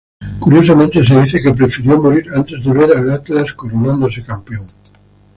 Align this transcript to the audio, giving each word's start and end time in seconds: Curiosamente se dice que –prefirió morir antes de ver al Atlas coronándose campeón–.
Curiosamente 0.39 1.05
se 1.05 1.21
dice 1.21 1.43
que 1.43 1.53
–prefirió 1.53 2.01
morir 2.01 2.25
antes 2.35 2.63
de 2.63 2.73
ver 2.73 2.97
al 2.97 3.07
Atlas 3.11 3.53
coronándose 3.53 4.23
campeón–. 4.23 4.65